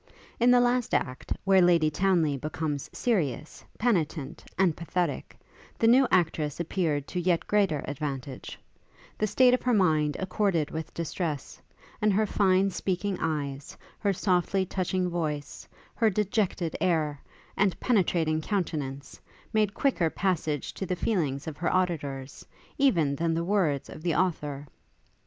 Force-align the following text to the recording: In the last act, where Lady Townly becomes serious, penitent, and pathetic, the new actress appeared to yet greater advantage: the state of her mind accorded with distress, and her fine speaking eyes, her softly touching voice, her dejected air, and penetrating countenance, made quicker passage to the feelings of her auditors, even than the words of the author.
In 0.39 0.49
the 0.49 0.59
last 0.59 0.95
act, 0.95 1.31
where 1.43 1.61
Lady 1.61 1.91
Townly 1.91 2.35
becomes 2.35 2.89
serious, 2.91 3.63
penitent, 3.77 4.43
and 4.57 4.75
pathetic, 4.75 5.37
the 5.77 5.85
new 5.85 6.07
actress 6.09 6.59
appeared 6.59 7.05
to 7.09 7.19
yet 7.21 7.45
greater 7.45 7.83
advantage: 7.87 8.57
the 9.19 9.27
state 9.27 9.53
of 9.53 9.61
her 9.61 9.75
mind 9.75 10.17
accorded 10.19 10.71
with 10.71 10.91
distress, 10.95 11.61
and 12.01 12.11
her 12.11 12.25
fine 12.25 12.71
speaking 12.71 13.15
eyes, 13.21 13.77
her 13.99 14.11
softly 14.11 14.65
touching 14.65 15.07
voice, 15.07 15.67
her 15.93 16.09
dejected 16.09 16.75
air, 16.81 17.21
and 17.55 17.79
penetrating 17.79 18.41
countenance, 18.41 19.19
made 19.53 19.75
quicker 19.75 20.09
passage 20.09 20.73
to 20.73 20.83
the 20.87 20.95
feelings 20.95 21.45
of 21.45 21.57
her 21.57 21.71
auditors, 21.71 22.43
even 22.79 23.15
than 23.15 23.35
the 23.35 23.43
words 23.43 23.87
of 23.87 24.01
the 24.01 24.15
author. 24.15 24.65